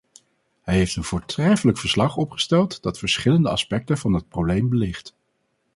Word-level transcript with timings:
Hij 0.61 0.75
heeft 0.75 0.95
een 0.95 1.03
voortreffelijk 1.03 1.77
verslag 1.77 2.17
opgesteld 2.17 2.81
dat 2.81 2.97
verschillende 2.99 3.49
aspecten 3.49 3.97
van 3.97 4.13
het 4.13 4.29
probleem 4.29 4.69
belicht. 4.69 5.15